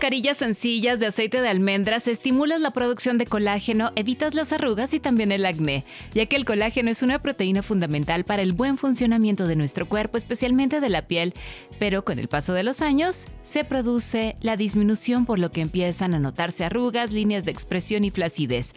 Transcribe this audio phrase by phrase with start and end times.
[0.00, 4.98] Mascarillas sencillas de aceite de almendras estimulas la producción de colágeno, evitas las arrugas y
[4.98, 9.46] también el acné, ya que el colágeno es una proteína fundamental para el buen funcionamiento
[9.46, 11.34] de nuestro cuerpo, especialmente de la piel,
[11.78, 16.14] pero con el paso de los años se produce la disminución por lo que empiezan
[16.14, 18.72] a notarse arrugas, líneas de expresión y flacidez.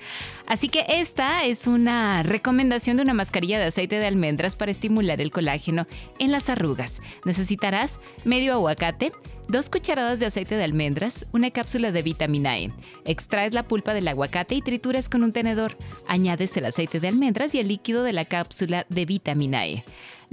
[0.45, 5.21] Así que esta es una recomendación de una mascarilla de aceite de almendras para estimular
[5.21, 5.85] el colágeno
[6.19, 6.99] en las arrugas.
[7.25, 9.13] Necesitarás medio aguacate,
[9.47, 12.71] dos cucharadas de aceite de almendras, una cápsula de vitamina E.
[13.05, 15.77] Extraes la pulpa del aguacate y trituras con un tenedor.
[16.07, 19.83] Añades el aceite de almendras y el líquido de la cápsula de vitamina E.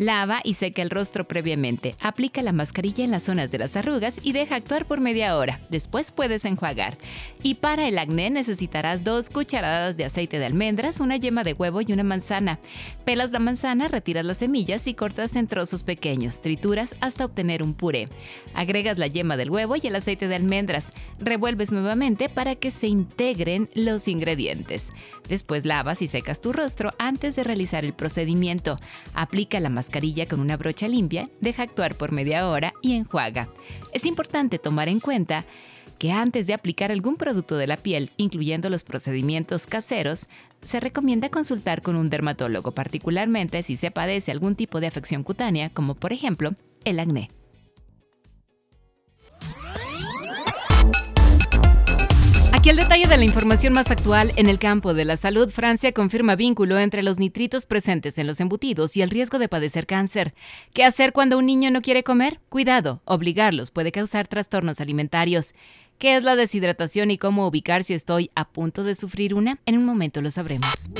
[0.00, 1.94] Lava y seca el rostro previamente.
[2.00, 5.60] Aplica la mascarilla en las zonas de las arrugas y deja actuar por media hora.
[5.68, 6.96] Después puedes enjuagar.
[7.42, 11.82] Y para el acné necesitarás dos cucharadas de aceite de almendras, una yema de huevo
[11.82, 12.60] y una manzana.
[13.04, 16.40] Pelas la manzana, retiras las semillas y cortas en trozos pequeños.
[16.40, 18.08] Trituras hasta obtener un puré.
[18.54, 20.92] Agregas la yema del huevo y el aceite de almendras.
[21.18, 24.94] Revuelves nuevamente para que se integren los ingredientes.
[25.28, 28.78] Después lavas y secas tu rostro antes de realizar el procedimiento.
[29.12, 29.89] Aplica la mascarilla
[30.28, 33.48] con una brocha limpia, deja actuar por media hora y enjuaga.
[33.92, 35.44] Es importante tomar en cuenta
[35.98, 40.28] que antes de aplicar algún producto de la piel, incluyendo los procedimientos caseros,
[40.62, 45.70] se recomienda consultar con un dermatólogo, particularmente si se padece algún tipo de afección cutánea,
[45.70, 46.52] como por ejemplo
[46.84, 47.30] el acné.
[52.60, 55.48] Aquí el detalle de la información más actual en el campo de la salud.
[55.48, 59.86] Francia confirma vínculo entre los nitritos presentes en los embutidos y el riesgo de padecer
[59.86, 60.34] cáncer.
[60.74, 62.38] ¿Qué hacer cuando un niño no quiere comer?
[62.50, 65.54] Cuidado, obligarlos puede causar trastornos alimentarios.
[65.96, 69.58] ¿Qué es la deshidratación y cómo ubicar si estoy a punto de sufrir una?
[69.64, 70.90] En un momento lo sabremos.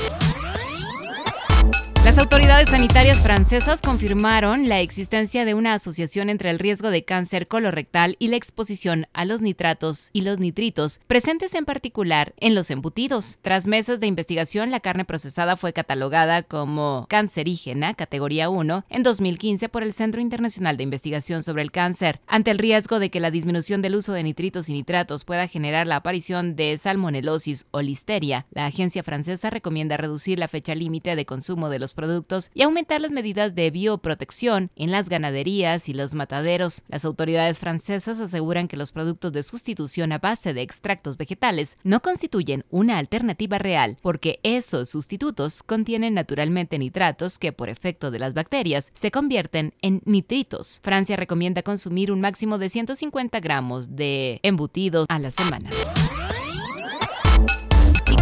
[2.02, 7.46] Las autoridades sanitarias francesas confirmaron la existencia de una asociación entre el riesgo de cáncer
[7.46, 12.70] colorectal y la exposición a los nitratos y los nitritos, presentes en particular en los
[12.70, 13.38] embutidos.
[13.42, 19.68] Tras meses de investigación, la carne procesada fue catalogada como cancerígena, categoría 1, en 2015
[19.68, 22.20] por el Centro Internacional de Investigación sobre el Cáncer.
[22.26, 25.86] Ante el riesgo de que la disminución del uso de nitritos y nitratos pueda generar
[25.86, 31.26] la aparición de salmonelosis o listeria, la agencia francesa recomienda reducir la fecha límite de
[31.26, 36.14] consumo de los productos y aumentar las medidas de bioprotección en las ganaderías y los
[36.14, 36.82] mataderos.
[36.88, 42.00] Las autoridades francesas aseguran que los productos de sustitución a base de extractos vegetales no
[42.00, 48.34] constituyen una alternativa real, porque esos sustitutos contienen naturalmente nitratos que por efecto de las
[48.34, 50.80] bacterias se convierten en nitritos.
[50.82, 55.70] Francia recomienda consumir un máximo de 150 gramos de embutidos a la semana.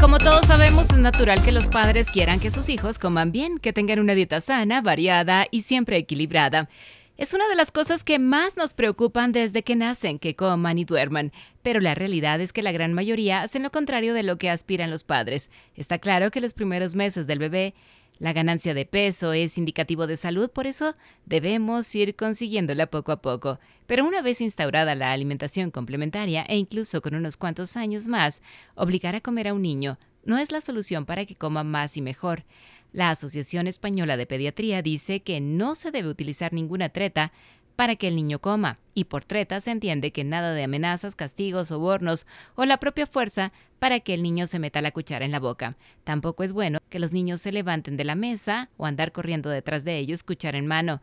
[0.00, 3.72] Como todos sabemos, es natural que los padres quieran que sus hijos coman bien, que
[3.72, 6.68] tengan una dieta sana, variada y siempre equilibrada.
[7.16, 10.84] Es una de las cosas que más nos preocupan desde que nacen, que coman y
[10.84, 11.32] duerman,
[11.62, 14.88] pero la realidad es que la gran mayoría hacen lo contrario de lo que aspiran
[14.88, 15.50] los padres.
[15.74, 17.74] Está claro que los primeros meses del bebé
[18.18, 20.94] la ganancia de peso es indicativo de salud, por eso
[21.26, 23.58] debemos ir consiguiéndola poco a poco.
[23.86, 28.42] Pero una vez instaurada la alimentación complementaria e incluso con unos cuantos años más,
[28.74, 32.02] obligar a comer a un niño no es la solución para que coma más y
[32.02, 32.44] mejor.
[32.92, 37.32] La Asociación Española de Pediatría dice que no se debe utilizar ninguna treta
[37.78, 41.68] para que el niño coma, y por treta se entiende que nada de amenazas, castigos,
[41.68, 45.38] sobornos o la propia fuerza para que el niño se meta la cuchara en la
[45.38, 45.76] boca.
[46.02, 49.84] Tampoco es bueno que los niños se levanten de la mesa o andar corriendo detrás
[49.84, 51.00] de ellos cuchara en mano.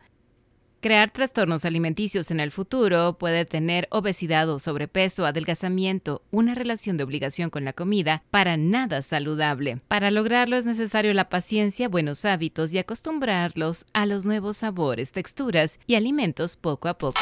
[0.86, 7.02] Crear trastornos alimenticios en el futuro puede tener obesidad o sobrepeso, adelgazamiento, una relación de
[7.02, 9.80] obligación con la comida para nada saludable.
[9.88, 15.80] Para lograrlo es necesario la paciencia, buenos hábitos y acostumbrarlos a los nuevos sabores, texturas
[15.88, 17.18] y alimentos poco a poco.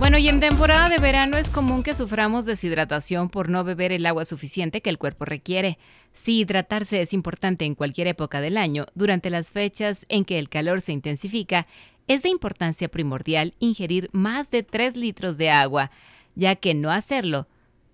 [0.00, 4.06] Bueno, y en temporada de verano es común que suframos deshidratación por no beber el
[4.06, 5.76] agua suficiente que el cuerpo requiere.
[6.14, 10.48] Si hidratarse es importante en cualquier época del año, durante las fechas en que el
[10.48, 11.66] calor se intensifica,
[12.08, 15.90] es de importancia primordial ingerir más de 3 litros de agua,
[16.34, 17.46] ya que no hacerlo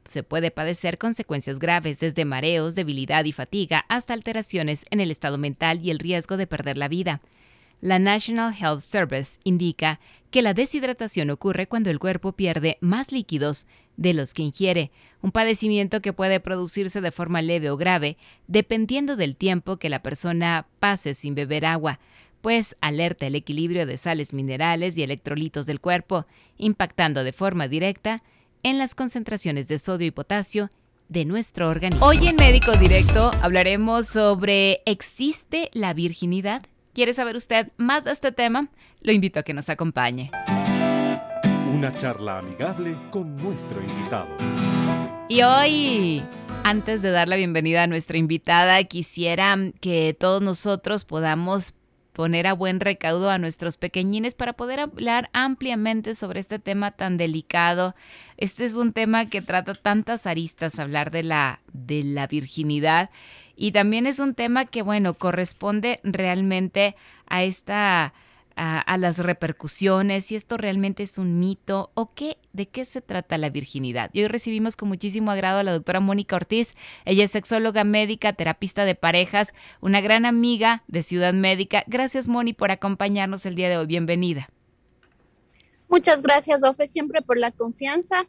[0.09, 5.39] se puede padecer consecuencias graves desde mareos, debilidad y fatiga hasta alteraciones en el estado
[5.39, 7.21] mental y el riesgo de perder la vida.
[7.81, 10.01] La National Health Service indica
[10.31, 14.91] que la deshidratación ocurre cuando el cuerpo pierde más líquidos de los que ingiere,
[15.23, 20.03] un padecimiento que puede producirse de forma leve o grave, dependiendo del tiempo que la
[20.03, 21.99] persona pase sin beber agua,
[22.41, 26.27] pues alerta el equilibrio de sales minerales y electrolitos del cuerpo,
[26.59, 28.23] impactando de forma directa
[28.63, 30.71] en las concentraciones de sodio y potasio
[31.09, 32.07] de nuestro organismo.
[32.07, 36.63] Hoy en Médico Directo hablaremos sobre ¿existe la virginidad?
[36.97, 38.71] ¿Quiere saber usted más de este tema?
[39.03, 40.31] Lo invito a que nos acompañe.
[41.71, 44.29] Una charla amigable con nuestro invitado.
[45.29, 46.25] Y hoy,
[46.65, 51.75] antes de dar la bienvenida a nuestra invitada, quisiera que todos nosotros podamos
[52.17, 57.19] poner a buen recaudo a nuestros pequeñines para poder hablar ampliamente sobre este tema tan
[57.19, 57.95] delicado.
[58.39, 63.11] Este es un tema que trata tantas aristas, hablar de la, de la virginidad.
[63.55, 66.97] Y también es un tema que, bueno, corresponde realmente
[67.27, 68.15] a esta
[68.57, 73.37] a, las repercusiones, si esto realmente es un mito o qué, de qué se trata
[73.37, 74.11] la virginidad.
[74.15, 76.75] Y hoy recibimos con muchísimo agrado a la doctora Mónica Ortiz.
[77.05, 81.85] Ella es sexóloga médica, terapista de parejas, una gran amiga de Ciudad Médica.
[81.87, 83.87] Gracias, Moni, por acompañarnos el día de hoy.
[83.87, 84.49] Bienvenida.
[85.89, 88.27] Muchas gracias, Ofe, siempre por la confianza.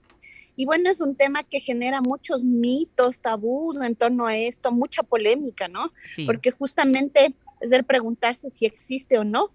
[0.57, 5.03] Y bueno, es un tema que genera muchos mitos, tabús en torno a esto, mucha
[5.03, 5.91] polémica, ¿no?
[6.25, 9.51] Porque justamente es el preguntarse si existe o no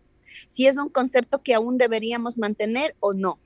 [0.48, 3.38] si es un concepto que aún deberíamos mantener o no.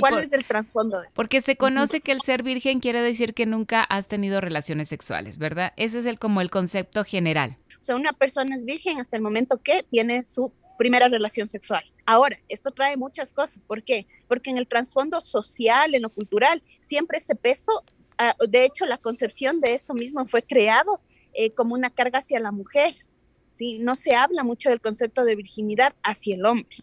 [0.00, 1.02] ¿Cuál es el trasfondo?
[1.12, 5.38] Porque se conoce que el ser virgen quiere decir que nunca has tenido relaciones sexuales,
[5.38, 5.72] ¿verdad?
[5.76, 7.56] Ese es el como el concepto general.
[7.80, 11.84] O sea, una persona es virgen hasta el momento que tiene su primera relación sexual.
[12.06, 13.64] Ahora, esto trae muchas cosas.
[13.64, 14.06] ¿Por qué?
[14.28, 17.84] Porque en el trasfondo social, en lo cultural, siempre ese peso,
[18.18, 21.00] ah, de hecho, la concepción de eso mismo fue creado
[21.34, 22.94] eh, como una carga hacia la mujer.
[23.62, 23.78] ¿Sí?
[23.78, 26.76] No se habla mucho del concepto de virginidad hacia el hombre.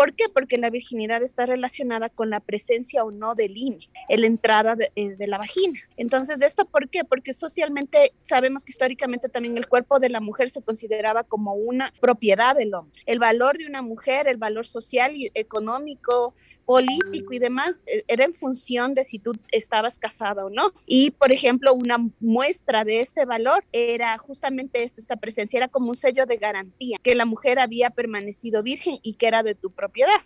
[0.00, 0.30] ¿Por qué?
[0.32, 5.14] Porque la virginidad está relacionada con la presencia o no del INE, la entrada eh,
[5.14, 5.78] de, la vagina.
[5.98, 7.04] Entonces, ¿esto por qué?
[7.04, 11.92] Porque socialmente sabemos que históricamente también el cuerpo de la mujer se consideraba como una
[12.00, 13.02] propiedad del hombre.
[13.04, 18.24] El valor de una mujer, el valor social y económico, político y demás, eh, era
[18.24, 20.72] en función de si tú estabas casada o no.
[20.86, 25.90] Y, por ejemplo, una muestra de ese valor era justamente esta, esta presencia, era como
[25.90, 29.70] un sello de garantía, que la mujer había permanecido virgen y que era de tu
[29.70, 30.20] propiedad propiedad.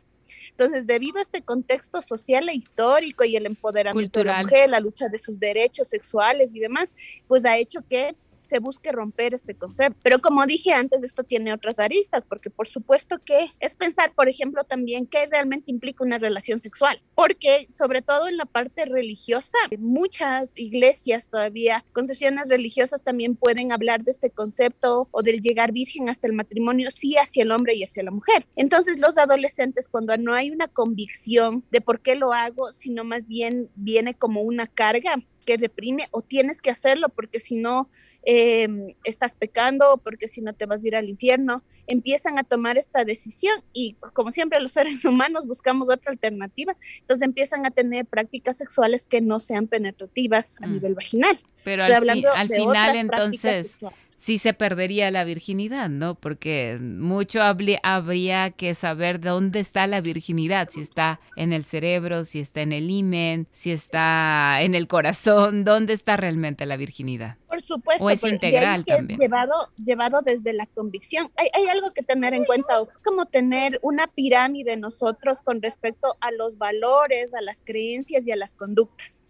[0.50, 4.78] Entonces, debido a este contexto social e histórico y el empoderamiento de la mujer, la
[4.78, 6.94] lucha de sus derechos sexuales y demás,
[7.26, 8.14] pues ha hecho que
[8.46, 9.98] se busque romper este concepto.
[10.02, 14.28] Pero como dije antes, esto tiene otras aristas, porque por supuesto que es pensar, por
[14.28, 19.58] ejemplo, también qué realmente implica una relación sexual, porque sobre todo en la parte religiosa,
[19.78, 26.08] muchas iglesias todavía, concepciones religiosas también pueden hablar de este concepto o del llegar virgen
[26.08, 28.46] hasta el matrimonio, sí hacia el hombre y hacia la mujer.
[28.56, 33.26] Entonces los adolescentes, cuando no hay una convicción de por qué lo hago, sino más
[33.26, 37.88] bien viene como una carga que reprime o tienes que hacerlo porque si no
[38.26, 42.78] Em, estás pecando, porque si no te vas a ir al infierno, empiezan a tomar
[42.78, 48.06] esta decisión y como siempre los seres humanos buscamos otra alternativa, entonces empiezan a tener
[48.06, 50.72] prácticas sexuales que no sean penetrativas a mm.
[50.72, 51.38] nivel vaginal.
[51.64, 51.92] Pero al,
[52.34, 53.80] al final entonces
[54.24, 56.14] sí se perdería la virginidad, ¿no?
[56.14, 62.40] Porque mucho habría que saber dónde está la virginidad, si está en el cerebro, si
[62.40, 67.36] está en el imen, si está en el corazón, ¿dónde está realmente la virginidad?
[67.48, 68.02] Por supuesto.
[68.02, 69.20] O es integral también.
[69.20, 71.30] Llevado, llevado desde la convicción.
[71.36, 76.16] Hay, hay algo que tener en cuenta, es como tener una pirámide nosotros con respecto
[76.22, 79.26] a los valores, a las creencias y a las conductas.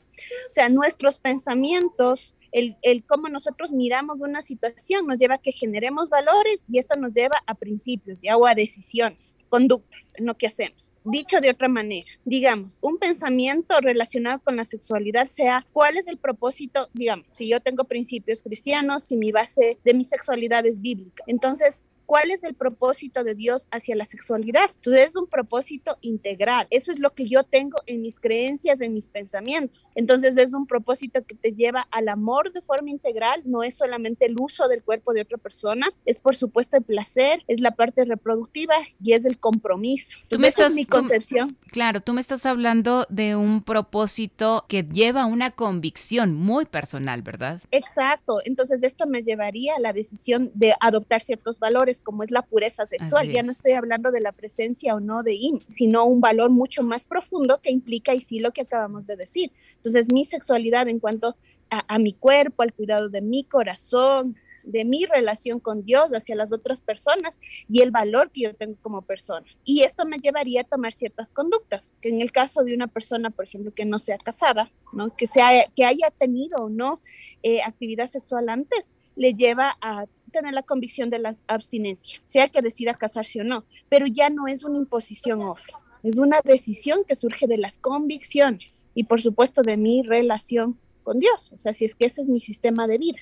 [0.48, 6.08] O sea, nuestros pensamientos el, cómo nosotros miramos una situación nos lleva a que generemos
[6.08, 10.92] valores y esto nos lleva a principios y a decisiones, conductas en lo que hacemos.
[11.04, 16.16] Dicho de otra manera, digamos, un pensamiento relacionado con la sexualidad sea cuál es el
[16.16, 21.24] propósito, digamos, si yo tengo principios cristianos, si mi base de mi sexualidad es bíblica.
[21.26, 24.70] Entonces, ¿Cuál es el propósito de Dios hacia la sexualidad?
[24.74, 26.66] Entonces es un propósito integral.
[26.70, 29.84] Eso es lo que yo tengo en mis creencias, en mis pensamientos.
[29.94, 33.42] Entonces es un propósito que te lleva al amor de forma integral.
[33.44, 37.42] No es solamente el uso del cuerpo de otra persona, es por supuesto el placer,
[37.48, 40.18] es la parte reproductiva y es el compromiso.
[40.22, 41.56] Entonces esa es mi concepción.
[41.74, 47.60] Claro, tú me estás hablando de un propósito que lleva una convicción muy personal, ¿verdad?
[47.72, 48.38] Exacto.
[48.44, 52.86] Entonces esto me llevaría a la decisión de adoptar ciertos valores como es la pureza
[52.86, 53.28] sexual.
[53.28, 56.84] Ya no estoy hablando de la presencia o no de IM, sino un valor mucho
[56.84, 59.50] más profundo que implica y sí lo que acabamos de decir.
[59.74, 61.34] Entonces, mi sexualidad en cuanto
[61.70, 66.52] a, mi cuerpo, al cuidado de mi corazón, de mi relación con Dios hacia las
[66.52, 69.46] otras personas y el valor que yo tengo como persona.
[69.64, 73.30] Y esto me llevaría a tomar ciertas conductas, que en el caso de una persona,
[73.30, 75.14] por ejemplo, que no sea casada, ¿no?
[75.14, 77.00] que, sea, que haya tenido o no
[77.42, 82.62] eh, actividad sexual antes, le lleva a tener la convicción de la abstinencia, sea que
[82.62, 85.68] decida casarse o no, pero ya no es una imposición off,
[86.02, 91.20] es una decisión que surge de las convicciones y por supuesto de mi relación con
[91.20, 93.18] Dios, o sea, si es que ese es mi sistema de vida.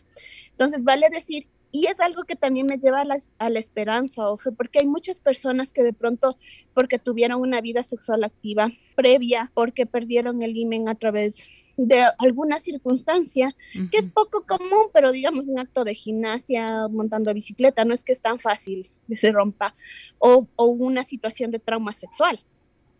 [0.52, 4.30] Entonces, vale decir, y es algo que también me lleva a la, a la esperanza,
[4.30, 6.38] Ofe, porque hay muchas personas que de pronto,
[6.74, 11.48] porque tuvieron una vida sexual activa previa, porque perdieron el imen a través
[11.78, 13.56] de alguna circunstancia
[13.90, 18.12] que es poco común, pero digamos un acto de gimnasia, montando bicicleta, no es que
[18.12, 19.74] es tan fácil que se rompa,
[20.18, 22.44] o, o una situación de trauma sexual.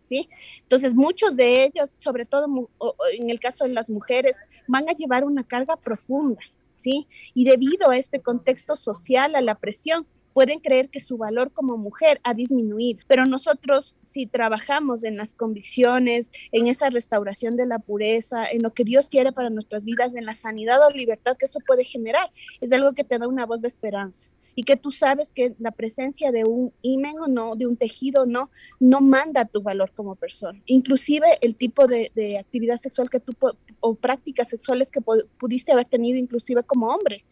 [0.05, 0.29] ¿Sí?
[0.63, 2.69] Entonces, muchos de ellos, sobre todo
[3.17, 6.41] en el caso de las mujeres, van a llevar una carga profunda,
[6.77, 7.07] ¿sí?
[7.33, 11.77] Y debido a este contexto social, a la presión, pueden creer que su valor como
[11.77, 17.79] mujer ha disminuido, pero nosotros si trabajamos en las convicciones, en esa restauración de la
[17.79, 21.45] pureza, en lo que Dios quiere para nuestras vidas, en la sanidad o libertad que
[21.45, 22.31] eso puede generar,
[22.61, 25.71] es algo que te da una voz de esperanza y que tú sabes que la
[25.71, 29.91] presencia de un imen o no, de un tejido o no, no manda tu valor
[29.93, 30.61] como persona.
[30.65, 33.33] Inclusive el tipo de, actividad sexual que tú
[33.79, 35.01] o prácticas sexuales que
[35.37, 37.25] pudiste haber tenido inclusive como hombre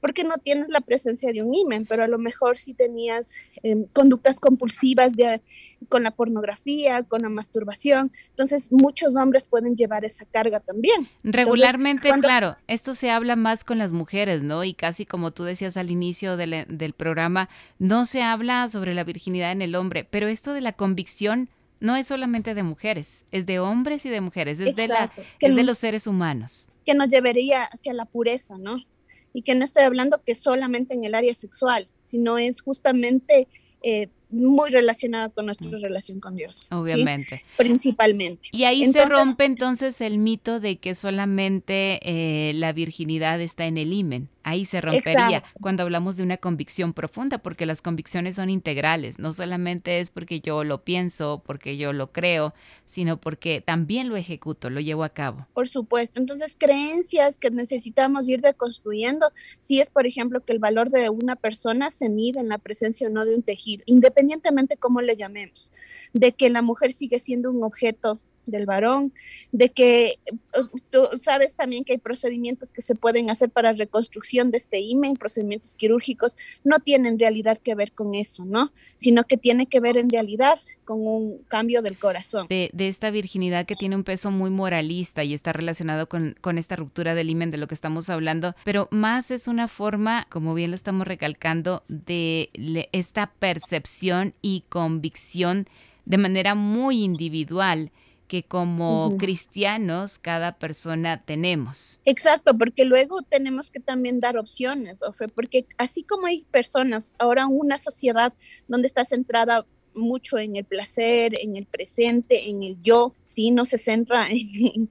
[0.00, 3.84] porque no tienes la presencia de un imen, pero a lo mejor sí tenías em,
[3.92, 5.40] conductas compulsivas de,
[5.88, 8.12] con la pornografía, con la masturbación.
[8.30, 11.08] Entonces, muchos hombres pueden llevar esa carga también.
[11.22, 14.64] Regularmente, claro, esto se habla más con las mujeres, ¿no?
[14.64, 19.04] Y casi como tú decías al inicio del, del programa, no se habla sobre la
[19.04, 21.48] virginidad en el hombre, pero esto de la convicción
[21.80, 25.56] no es solamente de mujeres, es de hombres y de mujeres, es, de, la, es
[25.56, 26.68] de los seres humanos.
[26.84, 28.84] Que nos llevaría hacia la pureza, ¿no?
[29.32, 33.48] Y que no estoy hablando que solamente en el área sexual, sino es justamente
[33.82, 35.82] eh, muy relacionada con nuestra mm.
[35.82, 36.66] relación con Dios.
[36.70, 37.44] Obviamente.
[37.56, 38.48] Principalmente.
[38.52, 43.76] Y ahí se rompe entonces el mito de que solamente eh, la virginidad está en
[43.76, 44.28] el imen.
[44.42, 49.32] Ahí se rompería cuando hablamos de una convicción profunda, porque las convicciones son integrales, no
[49.32, 52.54] solamente es porque yo lo pienso, porque yo lo creo,
[52.86, 55.46] sino porque también lo ejecuto, lo llevo a cabo.
[55.52, 60.90] Por supuesto, entonces creencias que necesitamos ir deconstruyendo, si es por ejemplo que el valor
[60.90, 65.00] de una persona se mide en la presencia o no de un tejido, independientemente cómo
[65.02, 65.70] le llamemos,
[66.12, 69.12] de que la mujer sigue siendo un objeto del varón,
[69.52, 70.16] de que
[70.58, 74.80] uh, tú sabes también que hay procedimientos que se pueden hacer para reconstrucción de este
[74.80, 78.72] imen, procedimientos quirúrgicos, no tienen en realidad que ver con eso, ¿no?
[78.96, 82.46] Sino que tiene que ver en realidad con un cambio del corazón.
[82.48, 86.74] De, esta virginidad que tiene un peso muy moralista y está relacionado con, con esta
[86.76, 90.70] ruptura del imen de lo que estamos hablando, pero más es una forma, como bien
[90.70, 92.50] lo estamos recalcando, de
[92.92, 95.68] esta percepción y convicción
[96.04, 97.92] de manera muy individual
[98.30, 102.00] que como cristianos cada persona tenemos.
[102.04, 107.48] Exacto, porque luego tenemos que también dar opciones, Ofe, porque así como hay personas, ahora
[107.48, 108.32] una sociedad
[108.68, 113.64] donde está centrada mucho en el placer, en el presente, en el yo, sí, no
[113.64, 114.88] se centra en,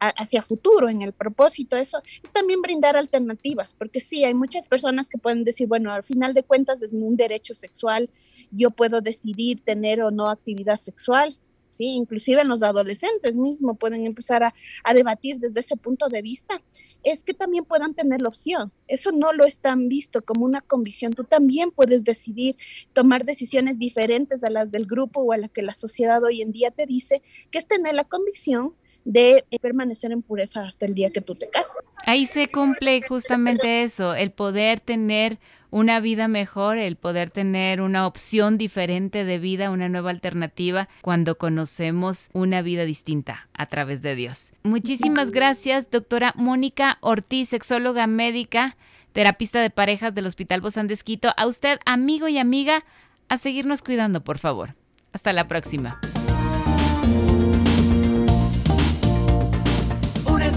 [0.00, 5.10] hacia futuro, en el propósito, eso es también brindar alternativas, porque sí, hay muchas personas
[5.10, 8.08] que pueden decir, bueno, al final de cuentas es un derecho sexual,
[8.50, 11.36] yo puedo decidir tener o no actividad sexual,
[11.72, 11.86] ¿sí?
[11.86, 14.54] Inclusive en los adolescentes mismo pueden empezar a,
[14.94, 16.62] debatir desde ese punto de vista,
[17.02, 18.70] es que también puedan tener la opción.
[18.86, 21.12] Eso no lo están visto como una convicción.
[21.12, 22.56] Tú también puedes decidir
[22.92, 26.52] tomar decisiones diferentes a las del grupo o a la que la sociedad hoy en
[26.52, 28.74] día te dice, que es tener la convicción
[29.04, 31.82] de permanecer en pureza hasta el día que tú te casas.
[32.06, 35.40] Ahí se cumple justamente eso, el poder tener
[35.72, 41.38] una vida mejor, el poder tener una opción diferente de vida, una nueva alternativa cuando
[41.38, 44.52] conocemos una vida distinta a través de Dios.
[44.62, 48.76] Muchísimas gracias, doctora Mónica Ortiz, sexóloga médica,
[49.12, 50.98] terapista de parejas del Hospital Bozán de
[51.36, 52.84] A usted, amigo y amiga,
[53.30, 54.76] a seguirnos cuidando, por favor.
[55.12, 55.98] Hasta la próxima.